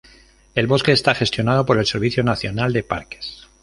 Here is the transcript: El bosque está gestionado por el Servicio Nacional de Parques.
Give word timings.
El 0.55 0.65
bosque 0.65 0.93
está 0.93 1.13
gestionado 1.13 1.63
por 1.63 1.77
el 1.77 1.85
Servicio 1.85 2.23
Nacional 2.23 2.73
de 2.73 2.81
Parques. 2.81 3.45